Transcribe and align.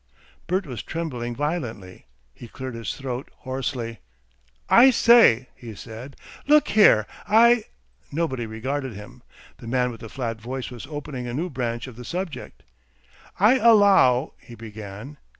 Bert 0.47 0.65
was 0.65 0.81
trembling 0.81 1.35
violently. 1.35 2.07
He 2.33 2.47
cleared 2.47 2.73
his 2.73 2.95
throat 2.95 3.29
hoarsely. 3.41 3.99
"I 4.67 4.89
say," 4.89 5.49
he 5.53 5.75
said, 5.75 6.15
"look 6.47 6.69
here, 6.69 7.05
I" 7.27 7.65
Nobody 8.11 8.47
regarded 8.47 8.93
him. 8.95 9.21
The 9.57 9.67
man 9.67 9.91
with 9.91 10.01
the 10.01 10.09
flat 10.09 10.41
voice 10.41 10.71
was 10.71 10.87
opening 10.87 11.27
a 11.27 11.35
new 11.35 11.51
branch 11.51 11.85
of 11.85 11.97
the 11.97 12.03
subject. 12.03 12.63
"I 13.39 13.57
allow" 13.59 14.33
he 14.41 14.55
began. 14.55 15.17